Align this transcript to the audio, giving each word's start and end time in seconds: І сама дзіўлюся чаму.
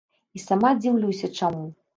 І 0.39 0.41
сама 0.45 0.71
дзіўлюся 0.81 1.33
чаму. 1.41 1.65